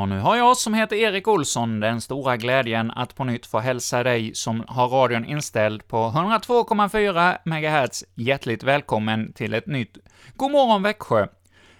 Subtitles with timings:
[0.00, 3.58] Och nu har jag som heter Erik Olsson den stora glädjen att på nytt få
[3.58, 9.98] hälsa dig som har radion inställd på 102,4 MHz hjärtligt välkommen till ett nytt
[10.36, 11.26] God morgon Växjö!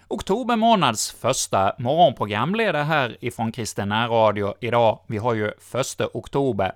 [0.09, 5.01] Oktober månads första morgonprogram blir det här ifrån Kristen Radio idag.
[5.07, 6.73] Vi har ju första oktober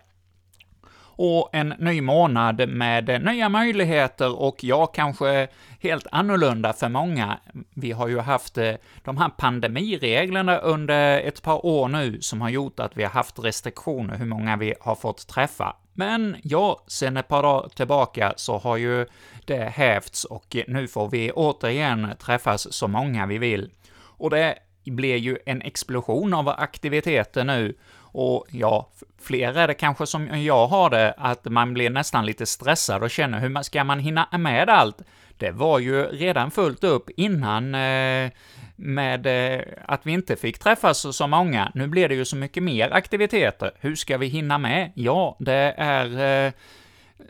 [1.17, 5.49] och en ny månad med nya möjligheter och ja, kanske
[5.81, 7.39] helt annorlunda för många.
[7.75, 12.49] Vi har ju haft eh, de här pandemireglerna under ett par år nu som har
[12.49, 15.77] gjort att vi har haft restriktioner hur många vi har fått träffa.
[15.93, 19.07] Men ja, sen ett par dagar tillbaka så har ju
[19.45, 23.71] det hävts och nu får vi återigen träffas så många vi vill.
[23.97, 27.77] Och det blir ju en explosion av aktiviteter nu,
[28.15, 28.89] och ja,
[29.23, 33.11] fler är det kanske som jag har det, att man blir nästan lite stressad och
[33.11, 35.03] känner hur man ska man hinna med allt?
[35.39, 38.31] Det var ju redan fullt upp innan eh,
[38.77, 41.73] med eh, att vi inte fick träffas så många.
[41.75, 43.73] Nu blir det ju så mycket mer aktiviteter.
[43.81, 44.93] Hur ska vi hinna med?
[44.95, 46.53] Ja, det är eh,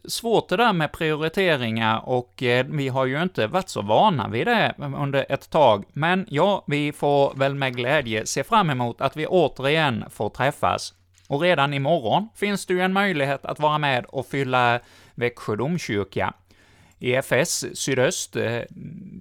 [0.05, 4.47] svårt det där med prioriteringar och eh, vi har ju inte varit så vana vid
[4.47, 9.17] det under ett tag, men ja, vi får väl med glädje se fram emot att
[9.17, 10.95] vi återigen får träffas.
[11.29, 14.81] Och redan imorgon finns det ju en möjlighet att vara med och fylla
[15.15, 16.35] Växjö domkyrka.
[17.01, 18.61] EFS Sydöst, eh,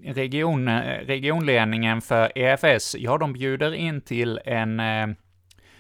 [0.06, 5.08] region, eh, regionledningen för EFS, ja, de bjuder in till en eh,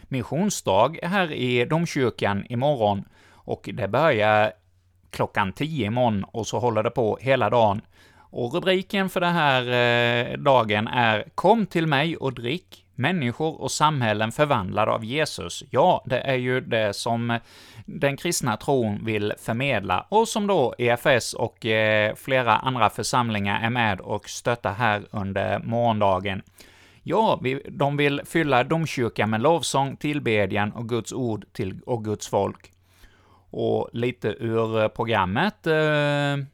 [0.01, 4.51] missionsdag här i domkyrkan imorgon, och det börjar
[5.13, 7.81] klockan 10 imorgon och så håller det på hela dagen.
[8.15, 13.71] Och rubriken för den här eh, dagen är ”Kom till mig och drick” Människor och
[13.71, 15.63] samhällen förvandlade av Jesus.
[15.69, 17.41] Ja, det är ju det som eh,
[17.85, 23.69] den kristna tron vill förmedla, och som då EFS och eh, flera andra församlingar är
[23.69, 26.41] med och stöttar här under morgondagen.
[27.03, 32.27] Ja, vi, de vill fylla domkyrkan med lovsång, tillbedjan och Guds ord till, och Guds
[32.27, 32.72] folk
[33.53, 35.67] och lite ur eh, programmet.
[35.67, 36.45] Eh,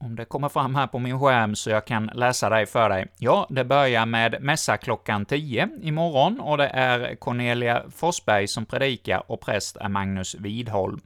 [0.00, 3.06] om det kommer fram här på min skärm så jag kan läsa dig för dig.
[3.18, 9.30] Ja, det börjar med mässa klockan 10 imorgon och det är Cornelia Forsberg som predikar
[9.30, 11.00] och präst är Magnus Widholm.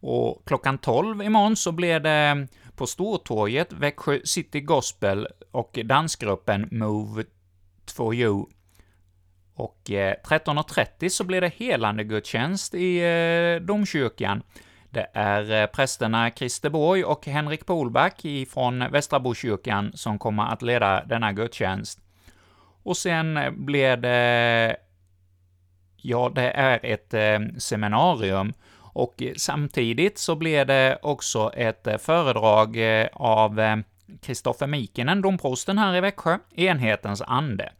[0.00, 2.46] Och klockan 12 imorgon så blir det
[2.76, 7.24] på Stortorget Växjö City Gospel och dansgruppen Move
[7.96, 8.46] for You
[9.62, 14.42] och eh, 13.30 så blir det helande gudstjänst i eh, domkyrkan.
[14.90, 20.62] Det är eh, prästerna Christer Borg och Henrik Polback från Västra Bokyrkan som kommer att
[20.62, 22.00] leda denna gudstjänst.
[22.82, 24.76] Och sen blir det,
[25.96, 28.52] ja, det är ett eh, seminarium,
[28.94, 33.82] och samtidigt så blir det också ett eh, föredrag eh, av
[34.22, 37.72] Kristoffer Mikinen, domprosten här i Växjö, Enhetens ande.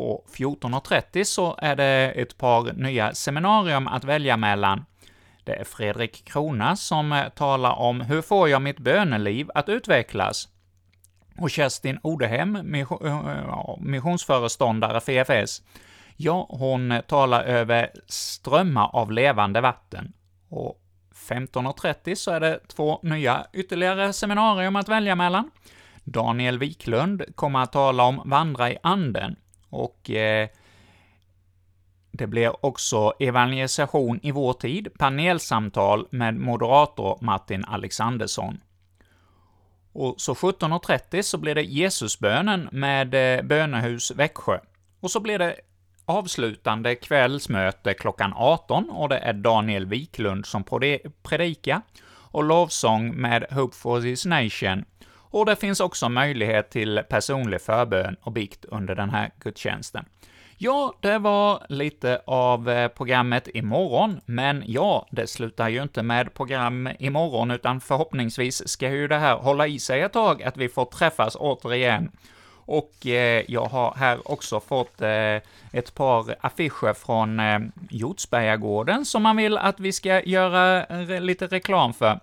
[0.00, 4.84] Och 14.30 så är det ett par nya seminarium att välja mellan.
[5.44, 10.48] Det är Fredrik Krona som eh, talar om ”Hur får jag mitt böneliv att utvecklas?”
[11.38, 15.62] och Kerstin Odehem, eh, eh, missionsföreståndare för EFS,
[16.16, 20.12] ja, hon talar över strömmar av levande vatten.
[20.48, 20.80] Och
[21.28, 25.50] 15.30 så är det två nya ytterligare seminarium att välja mellan.
[26.04, 29.36] Daniel Wiklund kommer att tala om Vandra i anden,
[29.70, 30.48] och eh,
[32.10, 38.60] det blir också evangelisation i vår tid, panelsamtal med moderator Martin Alexandersson.
[39.92, 44.58] Och så 17.30 så blir det Jesusbönen med eh, Bönehus Växjö.
[45.00, 45.56] Och så blir det
[46.04, 50.64] avslutande kvällsmöte klockan 18, och det är Daniel Wiklund som
[51.22, 51.80] predikar,
[52.30, 54.84] och lovsång med Hope for this Nation,
[55.30, 60.04] och det finns också möjlighet till personlig förbön och bikt under den här gudstjänsten.
[60.60, 66.34] Ja, det var lite av eh, programmet imorgon, men ja, det slutar ju inte med
[66.34, 70.68] program imorgon, utan förhoppningsvis ska ju det här hålla i sig ett tag, att vi
[70.68, 72.10] får träffas återigen.
[72.68, 75.36] Och eh, jag har här också fått eh,
[75.72, 77.58] ett par affischer från eh,
[77.90, 82.20] Hjortsbergagården som man vill att vi ska göra eh, lite reklam för.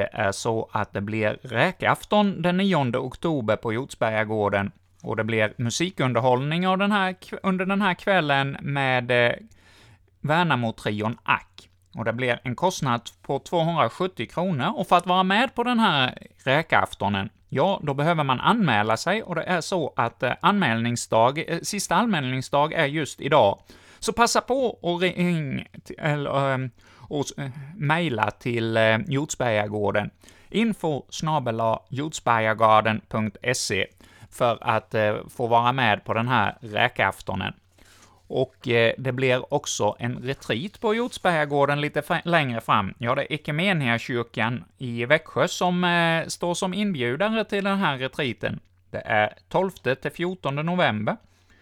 [0.00, 5.52] Det är så att det blir räkafton den 9 oktober på Hjortsbergagården, och det blir
[5.56, 9.32] musikunderhållning av den här, under den här kvällen med eh,
[10.20, 11.68] Värnamo-trion Ack.
[11.94, 15.78] Och det blir en kostnad på 270 kronor, och för att vara med på den
[15.78, 21.44] här räkaftonen, ja, då behöver man anmäla sig, och det är så att eh, anmälningsdag,
[21.48, 23.58] eh, sista anmälningsdag är just idag.
[23.98, 25.66] Så passa på och ring,
[25.98, 26.70] eller, ehm,
[27.10, 30.10] och eh, mejla till eh, Hjortsbergagården.
[30.50, 33.86] Info snabela jordsbergagarden.se.
[34.30, 37.54] för att eh, få vara med på den här räkaftonen.
[38.26, 42.94] Och eh, det blir också en retreat på Hjortsbergagården lite längre fram.
[42.98, 48.60] Ja, det är Equmeniakyrkan i Växjö som eh, står som inbjudare till den här retreaten.
[48.90, 51.16] Det är 12 till 14 november.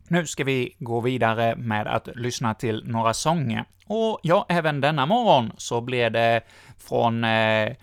[0.07, 3.65] Nu ska vi gå vidare med att lyssna till några sånger.
[3.88, 6.41] Och ja, även denna morgon så blir det
[6.77, 7.74] från eh,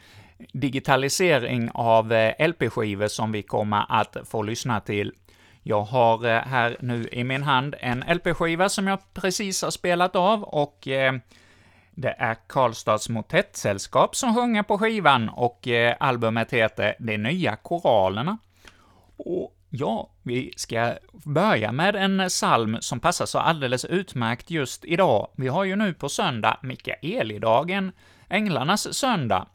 [0.53, 5.13] digitalisering av eh, LP-skivor som vi kommer att få lyssna till.
[5.63, 10.17] Jag har eh, här nu i min hand en LP-skiva som jag precis har spelat
[10.17, 11.15] av och eh,
[11.91, 15.69] det är Karlstads motettsällskap som sjunger på skivan och
[16.01, 18.39] albumet heter De nya koralerna.
[19.17, 25.29] Och ja, vi ska börja med en psalm som passar så alldeles utmärkt just idag.
[25.37, 27.93] Vi har ju nu på söndag Mikaelidagen,
[28.29, 29.47] Änglarnas söndag,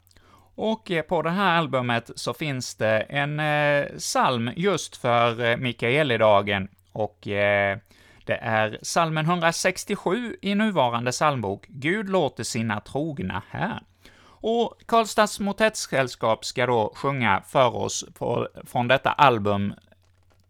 [0.56, 5.56] och eh, på det här albumet så finns det en eh, psalm just för eh,
[5.56, 7.78] Mikaelidagen, och eh,
[8.24, 13.82] det är psalmen 167 i nuvarande psalmbok, Gud låter sina trogna här.
[14.28, 19.74] Och Karlstads motettsällskap ska då sjunga för oss på, från detta album,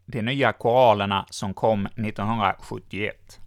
[0.07, 3.41] de nya koralerna som kom 1971.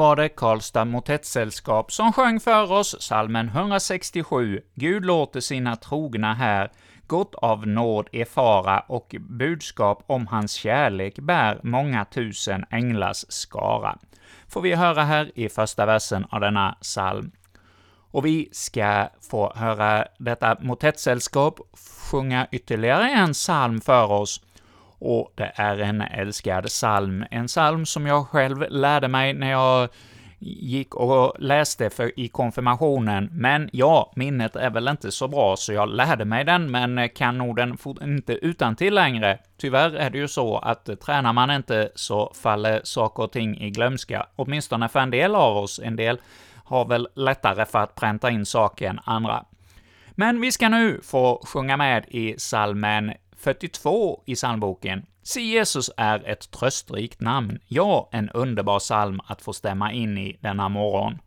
[0.00, 6.70] Var det Karlstad Motettsällskap som sjöng för oss salmen 167, Gud låter sina trogna här,
[7.06, 13.98] gott av nåd erfara och budskap om hans kärlek bär många tusen änglars skara.
[14.48, 17.30] Får vi höra här i första versen av denna psalm.
[18.10, 21.60] Och vi ska få höra detta motettsällskap
[22.10, 24.40] sjunga ytterligare en psalm för oss,
[25.00, 29.88] och det är en älskad psalm, en psalm som jag själv lärde mig när jag
[30.42, 35.72] gick och läste för, i konfirmationen, men ja, minnet är väl inte så bra, så
[35.72, 39.38] jag lärde mig den, men kan nog den inte utan till längre.
[39.56, 43.70] Tyvärr är det ju så att tränar man inte så faller saker och ting i
[43.70, 45.80] glömska, åtminstone för en del av oss.
[45.84, 46.20] En del
[46.64, 49.44] har väl lättare för att pränta in saker än andra.
[50.10, 55.06] Men vi ska nu få sjunga med i salmen 42 i psalmboken.
[55.22, 60.38] Se Jesus är ett tröstrikt namn, ja, en underbar psalm att få stämma in i
[60.40, 61.18] denna morgon.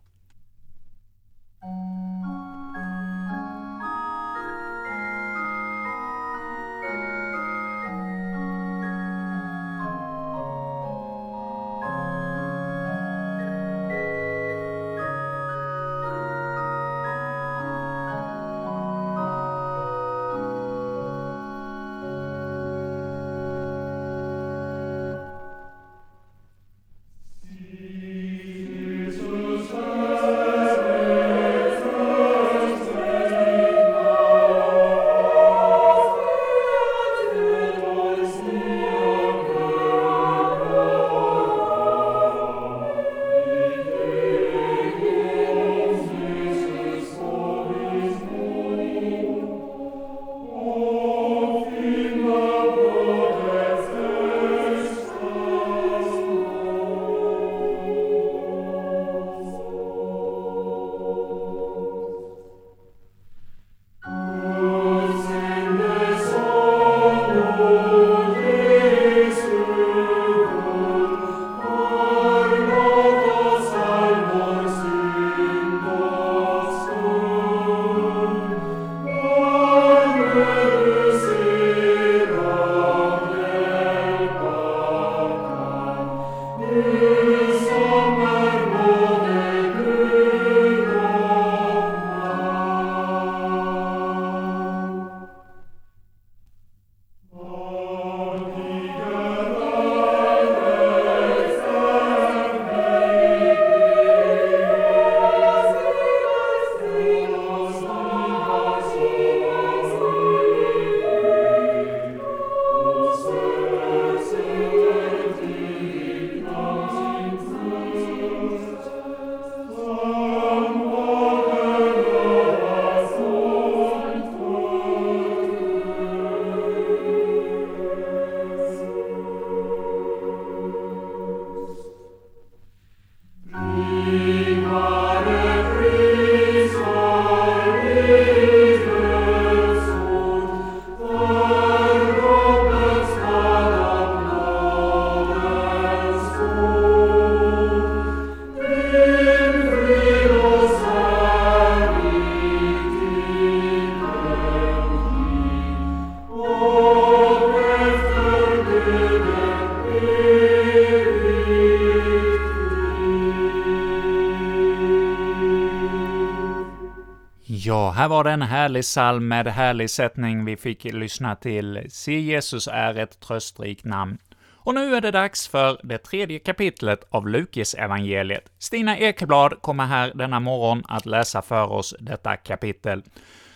[167.55, 171.86] Ja, här var det en härlig psalm med härlig sättning vi fick lyssna till.
[171.89, 174.17] Se, Jesus är ett tröstrikt namn.
[174.43, 178.51] Och nu är det dags för det tredje kapitlet av Lukis evangeliet.
[178.60, 183.03] Stina Ekeblad kommer här denna morgon att läsa för oss detta kapitel.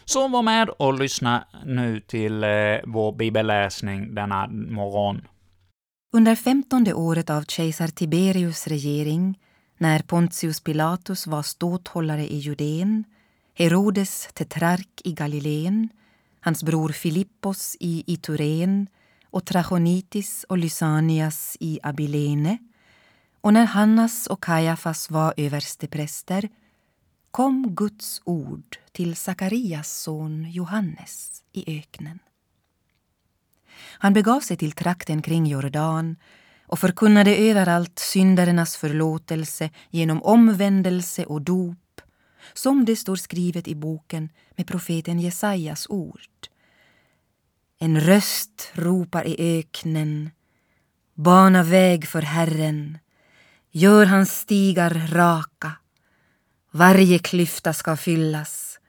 [0.06, 2.50] Så var med och lyssna nu till eh,
[2.86, 5.22] vår bibelläsning denna morgon.
[6.14, 9.40] Under femtonde året av kejsar Tiberius regering,
[9.78, 13.04] när Pontius Pilatus var ståthållare i Judeen,
[13.58, 15.90] Herodes tetrark i Galileen,
[16.42, 18.88] hans bror Filippos i Iturén
[19.32, 22.58] och Trachonitis och Lysanias i Abilene.
[23.42, 26.50] Och när Hannas och Kajafas var överstepräster
[27.32, 32.20] kom Guds ord till Sakarias son Johannes i öknen.
[33.80, 36.16] Han begav sig till trakten kring Jordan
[36.66, 41.78] och förkunnade överallt syndernas förlåtelse genom omvändelse och dop
[42.54, 46.48] som det står skrivet i boken med profeten Jesajas ord.
[47.80, 50.30] En röst ropar i öknen,
[51.14, 52.98] bana väg för Herren,
[53.78, 55.72] Gör hans stigar raka.
[56.72, 58.80] Varje klyfta ska fyllas.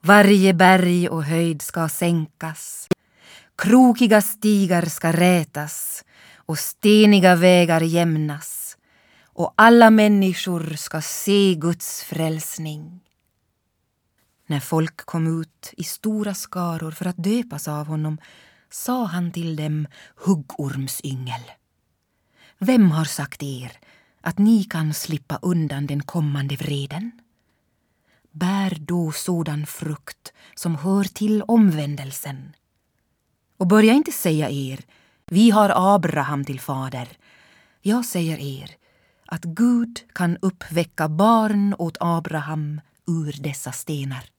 [0.00, 2.88] Varje berg och höjd ska sänkas.
[3.58, 6.04] Krokiga stigar ska rätas
[6.36, 8.65] och steniga vägar jämnas
[9.36, 13.00] och alla människor ska se Guds frälsning.
[14.46, 18.18] När folk kom ut i stora skaror för att döpas av honom
[18.70, 21.40] sa han till dem huggormsyngel.
[22.58, 23.72] Vem har sagt er
[24.20, 27.10] att ni kan slippa undan den kommande vreden?
[28.30, 32.52] Bär då sådan frukt som hör till omvändelsen.
[33.56, 34.80] Och börja inte säga er,
[35.26, 37.08] vi har Abraham till fader.
[37.82, 38.76] Jag säger er
[39.28, 44.30] att Gud kan uppväcka barn åt Abraham ur dessa stenar.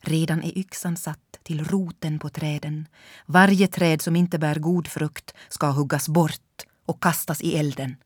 [0.00, 2.88] Redan är yxan satt till roten på träden.
[3.26, 7.96] Varje träd som inte bär god frukt ska huggas bort och kastas i elden.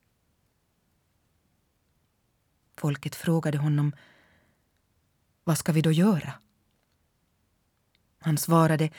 [2.77, 3.93] Folket frågade honom
[5.45, 6.33] vad ska vi då göra?
[8.21, 8.91] Han svarade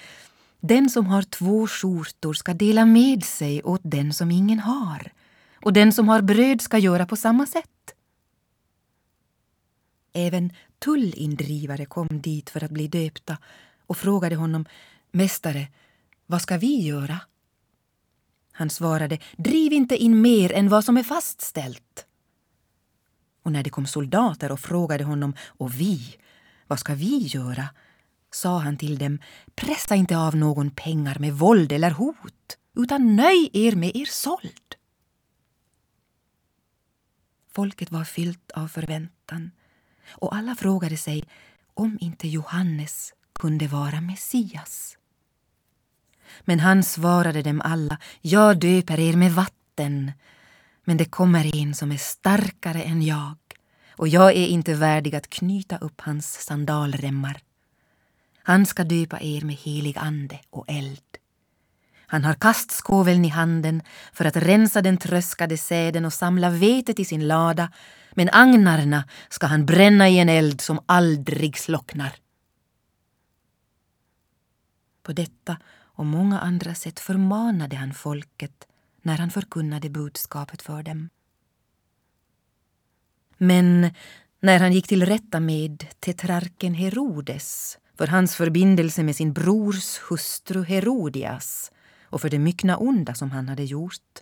[0.59, 5.11] den som har två skjortor ska dela med sig åt den som ingen har
[5.61, 7.95] och den som har bröd ska göra på samma sätt.
[10.13, 13.37] Även tullindrivare kom dit för att bli döpta
[13.87, 14.65] och frågade honom
[15.11, 15.67] Mästare,
[16.25, 17.19] vad ska vi göra?
[18.51, 22.05] Han svarade Driv inte in mer än vad som är fastställt.
[23.43, 26.15] Och när det kom soldater och frågade honom Och vi,
[26.67, 27.69] vad ska vi göra?
[28.31, 29.19] sa han till dem
[29.55, 34.68] Pressa inte av någon pengar med våld eller hot utan nöj er med er såld.
[37.59, 39.51] Folket var fyllt av förväntan
[40.11, 41.23] och alla frågade sig
[41.73, 44.97] om inte Johannes kunde vara Messias.
[46.41, 50.11] Men han svarade dem alla, jag döper er med vatten,
[50.83, 53.37] men det kommer en som är starkare än jag
[53.91, 57.41] och jag är inte värdig att knyta upp hans sandalremmar.
[58.43, 61.18] Han ska döpa er med helig ande och eld.
[62.11, 63.81] Han har kastskoveln i handen
[64.13, 67.71] för att rensa den tröskade säden och samla vetet i sin lada
[68.11, 72.15] men agnarna ska han bränna i en eld som aldrig slocknar.
[75.03, 78.67] På detta och många andra sätt förmanade han folket
[79.01, 81.09] när han förkunnade budskapet för dem.
[83.37, 83.93] Men
[84.39, 90.63] när han gick till rätta med tetrarken Herodes för hans förbindelse med sin brors hustru
[90.63, 91.71] Herodias
[92.09, 94.19] och för det myckna onda som han hade gjort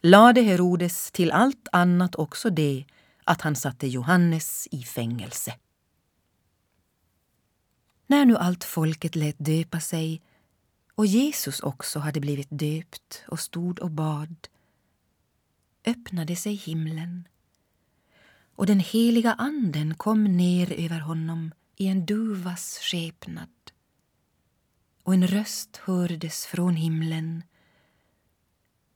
[0.00, 2.84] lade Herodes till allt annat också det
[3.24, 5.54] att han satte Johannes i fängelse.
[8.06, 10.22] När nu allt folket lät döpa sig
[10.94, 14.36] och Jesus också hade blivit döpt och stod och bad
[15.86, 17.28] öppnade sig himlen
[18.56, 23.48] och den heliga anden kom ner över honom i en duvas skepnad
[25.04, 27.42] och en röst hördes från himlen.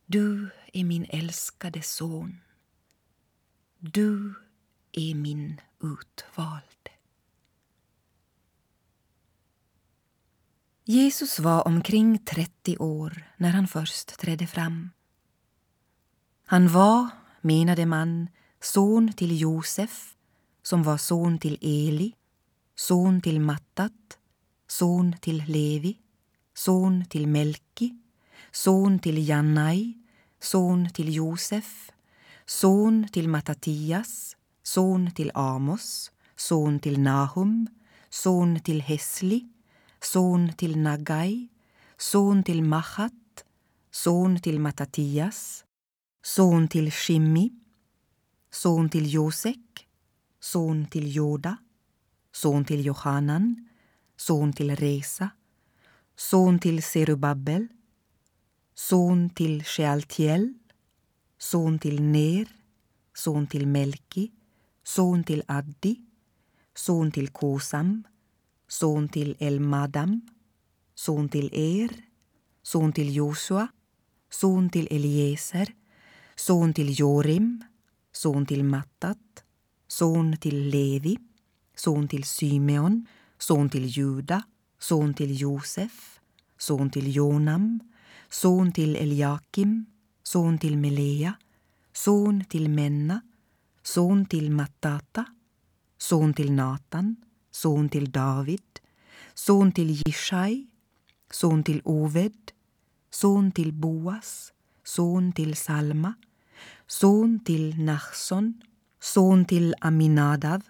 [0.07, 2.41] Du är min älskade son.
[3.79, 4.35] Du
[4.93, 6.91] är min utvalde.
[10.85, 14.91] Jesus var omkring 30 år när han först trädde fram.
[16.45, 17.09] Han var,
[17.41, 18.29] menade man,
[18.61, 20.17] son till Josef
[20.63, 22.15] som var son till Eli,
[22.75, 24.18] son till Mattat,
[24.69, 25.99] son till Levi,
[26.55, 27.97] son till Melki,
[28.53, 29.95] son till Jannai,
[30.41, 31.91] son till Josef,
[32.47, 37.67] son till Matatias, son till Amos, son till Nahum,
[38.11, 39.49] son till Hesli,
[40.01, 41.49] son till Nagai,
[41.97, 43.45] son till Machat,
[43.91, 45.65] son till Matatias,
[46.23, 47.51] son till Shimmi,
[48.51, 49.89] son till Josek,
[50.41, 51.57] son till Joda,
[52.33, 53.68] son till Johanan,
[54.19, 55.31] son till Resa,
[56.17, 57.69] son till Serubabel,
[58.75, 60.55] son till Shealtiel,
[61.39, 62.49] son till Ner,
[63.15, 64.33] son till Melki,
[64.83, 65.97] son till Addi,
[66.75, 68.05] son till Kosam,
[68.69, 70.21] son till Elmadam,
[70.95, 71.91] son till Er,
[72.63, 73.69] son till Josua,
[74.31, 75.75] son till Eliezer,
[76.37, 77.65] son till Jorim,
[78.13, 79.45] son till Mattat,
[79.89, 81.19] son till Levi,
[81.75, 83.07] son till Symeon,
[83.39, 84.43] son till Juda,
[84.79, 86.21] son till Josef,
[86.59, 87.81] son till Jonam,
[88.29, 89.87] son till Eliakim,
[90.23, 91.35] son till Melea,
[91.93, 93.21] son till Menna,
[93.83, 95.25] son till Mattata,
[95.99, 97.17] son till Natan,
[97.51, 98.81] son till David,
[99.35, 100.67] son till Jishai,
[101.31, 102.53] son till Oved,
[103.11, 104.53] son till Boas,
[104.85, 106.15] son till Salma,
[106.87, 108.63] son till Nachson,
[109.01, 110.63] son till Aminadav,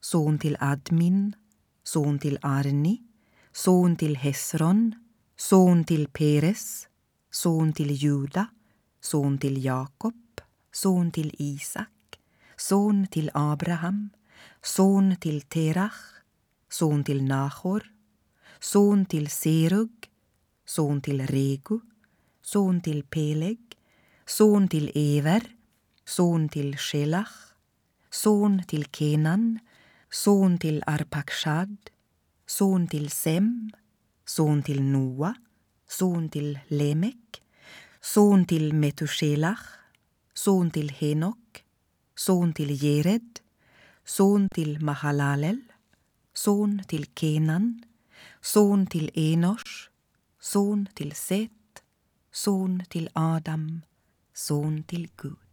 [0.00, 1.34] son till Admin,
[1.88, 3.02] son till Arni,
[3.52, 4.94] son till Hesron,
[5.36, 6.88] son till Peres,
[7.30, 8.46] son till Juda,
[9.00, 10.40] son till Jakob,
[10.72, 12.20] son till Isak,
[12.56, 14.10] son till Abraham,
[14.62, 16.00] son till Terach,
[16.68, 17.82] son till Nahor,
[18.60, 20.10] son till Serug,
[20.66, 21.80] son till Regu,
[22.42, 23.58] son till Peleg,
[24.26, 25.42] son till Ever,
[26.04, 27.54] son till Shelach,
[28.10, 29.58] son till Kenan,
[30.10, 31.76] son till Arpakshad,
[32.46, 33.70] son till Sem,
[34.24, 35.34] son till Noa,
[35.88, 37.42] son till Lemek,
[38.00, 39.78] son till Metushelach,
[40.34, 41.64] son till Henok,
[42.14, 43.40] son till Jered,
[44.04, 45.60] son till Mahalalel,
[46.34, 47.84] son till Kenan,
[48.40, 49.90] son till Enosh,
[50.40, 51.82] son till Set,
[52.32, 53.82] son till Adam,
[54.34, 55.47] son till Gud.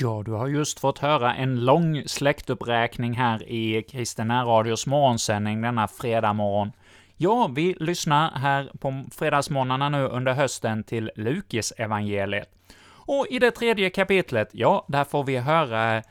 [0.00, 5.88] Ja, du har just fått höra en lång släktuppräkning här i Kristen Radios morgonsändning denna
[5.88, 6.72] fredag morgon.
[7.16, 12.48] Ja, vi lyssnar här på fredagsmorgnarna nu under hösten till Lukis evangeliet.
[12.86, 16.02] Och i det tredje kapitlet, ja, där får vi höra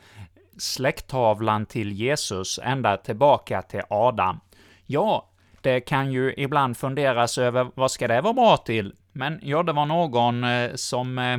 [0.58, 4.40] släkttavlan till Jesus ända tillbaka till Adam.
[4.86, 8.94] Ja, det kan ju ibland funderas över vad ska det vara bra till?
[9.12, 11.38] Men ja, det var någon eh, som eh,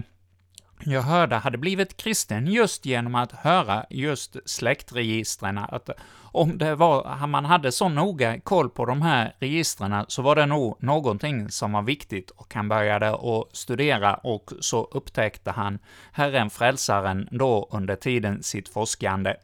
[0.83, 5.57] jag hörde hade blivit kristen just genom att höra just släktregistren.
[5.57, 5.89] Att
[6.35, 10.45] om det var, man hade så noga koll på de här registren så var det
[10.45, 15.79] nog någonting som var viktigt och han började att studera och så upptäckte han
[16.11, 19.35] Herren Frälsaren då under tiden sitt forskande.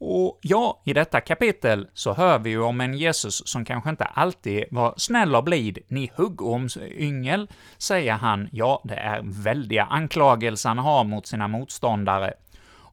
[0.00, 4.04] Och ja, i detta kapitel så hör vi ju om en Jesus som kanske inte
[4.04, 5.78] alltid var snäll och blid.
[5.88, 8.48] Ni huggormsyngel, säger han.
[8.52, 12.34] Ja, det är väldiga anklagelser han har mot sina motståndare.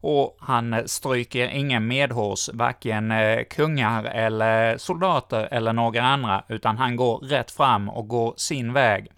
[0.00, 6.96] Och han stryker ingen medhårs, varken eh, kungar eller soldater eller några andra, utan han
[6.96, 9.10] går rätt fram och går sin väg.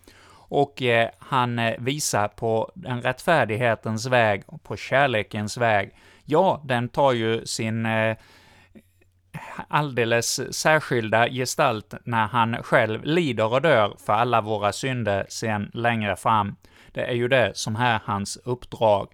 [0.49, 7.13] Och eh, han eh, visar på den rättfärdighetens väg, på kärlekens väg, ja, den tar
[7.13, 8.17] ju sin eh,
[9.69, 16.17] alldeles särskilda gestalt när han själv lider och dör för alla våra synder sen längre
[16.17, 16.57] fram.
[16.93, 19.09] Det är ju det som är hans uppdrag.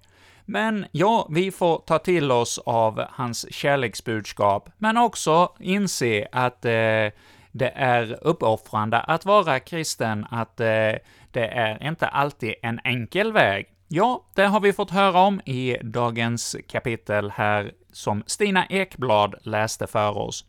[0.45, 7.11] Men ja, vi får ta till oss av hans kärleksbudskap, men också inse att eh,
[7.53, 10.93] det är uppoffrande att vara kristen, att eh,
[11.35, 13.67] det är inte alltid en enkel väg.
[13.89, 19.87] Ja, det har vi fått höra om i dagens kapitel här som Stina Ekblad läste
[19.87, 20.45] för oss.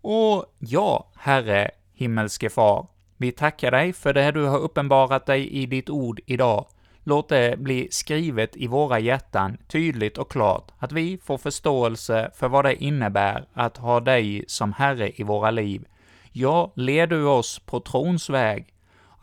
[0.00, 2.86] Och ja, Herre, himmelske Far,
[3.16, 6.66] vi tackar dig för det du har uppenbarat dig i ditt ord idag.
[7.04, 12.48] Låt det bli skrivet i våra hjärtan, tydligt och klart, att vi får förståelse för
[12.48, 15.84] vad det innebär att ha dig som Herre i våra liv.
[16.32, 18.73] Ja, led du oss på trons väg,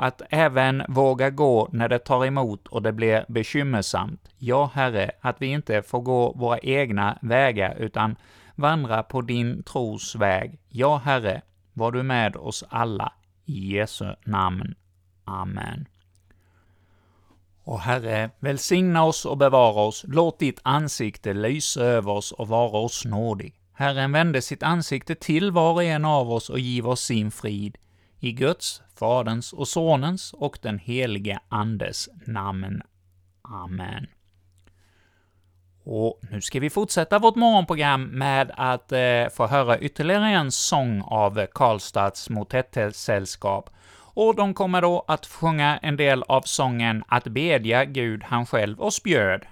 [0.02, 4.30] att även våga gå när det tar emot och det blir bekymmersamt.
[4.38, 8.16] Ja, Herre, att vi inte får gå våra egna vägar, utan
[8.56, 10.60] vandra på din tros väg.
[10.70, 11.42] Ja, Herre,
[11.74, 13.14] var du med oss alla.
[13.46, 14.76] I Jesu namn.
[15.26, 15.88] Amen.
[17.64, 22.78] Och Herre, välsigna oss och bevara oss, låt ditt ansikte lysa över oss och vara
[22.78, 23.56] oss nådig.
[23.74, 27.78] Herren vände sitt ansikte till var och en av oss och giv oss sin frid.
[28.24, 32.82] I Guds, Faderns och Sonens och den helige Andes namn.
[33.42, 34.08] Amen.
[35.84, 41.02] Och nu ska vi fortsätta vårt morgonprogram med att eh, få höra ytterligare en sång
[41.02, 43.70] av Karlstads motettsällskap.
[44.14, 48.82] Och de kommer då att sjunga en del av sången ”Att bedja Gud han själv
[48.82, 49.46] oss bjöd”.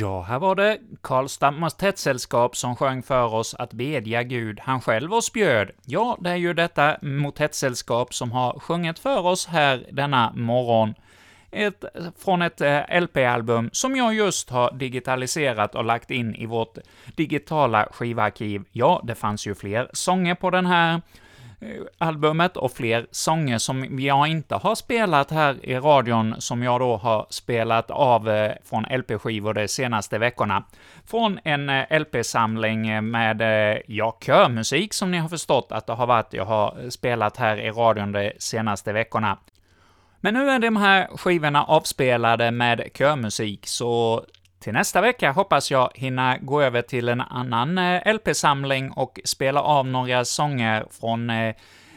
[0.00, 5.14] Ja, här var det Karlstad Motettsällskap som sjöng för oss att bedja Gud, han själv
[5.14, 5.70] oss bjöd.
[5.84, 10.94] Ja, det är ju detta motettsällskap som har sjungit för oss här denna morgon.
[11.50, 11.84] Ett,
[12.18, 16.78] från ett eh, LP-album som jag just har digitaliserat och lagt in i vårt
[17.16, 18.64] digitala skivarkiv.
[18.72, 21.00] Ja, det fanns ju fler sånger på den här
[21.98, 26.96] albumet och fler sånger som jag inte har spelat här i radion, som jag då
[26.96, 30.64] har spelat av eh, från LP-skivor de senaste veckorna.
[31.06, 36.06] Från en eh, LP-samling med, eh, ja, körmusik som ni har förstått att det har
[36.06, 39.38] varit jag har spelat här i radion de senaste veckorna.
[40.20, 44.24] Men nu är de här skivorna avspelade med körmusik, så
[44.68, 49.62] till nästa vecka hoppas jag hinna gå över till en annan eh, LP-samling och spela
[49.62, 51.54] av några sånger från eh,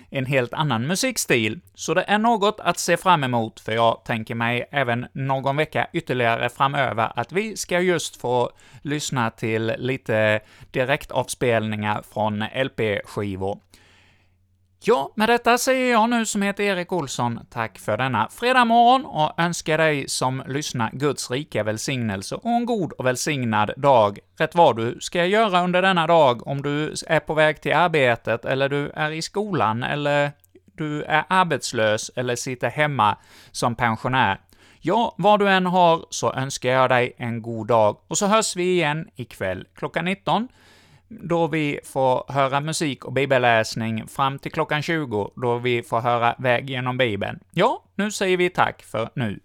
[0.09, 1.59] en helt annan musikstil.
[1.75, 5.87] Så det är något att se fram emot, för jag tänker mig även någon vecka
[5.93, 10.39] ytterligare framöver att vi ska just få lyssna till lite
[10.71, 13.59] direktavspelningar från LP-skivor.
[14.83, 17.39] Ja, med detta säger jag nu som heter Erik Olsson.
[17.49, 22.65] Tack för denna fredag morgon och önskar dig som lyssnar Guds rika välsignelse och en
[22.65, 27.19] god och välsignad dag, rätt vad du ska göra under denna dag, om du är
[27.19, 30.31] på väg till arbetet, eller du är i skolan, eller
[30.65, 33.17] du är arbetslös, eller sitter hemma
[33.51, 34.39] som pensionär.
[34.79, 38.55] Ja, vad du än har, så önskar jag dig en god dag, och så hörs
[38.55, 40.47] vi igen ikväll klockan 19
[41.19, 46.35] då vi får höra musik och bibelläsning fram till klockan 20, då vi får höra
[46.39, 47.39] Väg genom Bibeln.
[47.51, 49.39] Ja, nu säger vi tack för nu.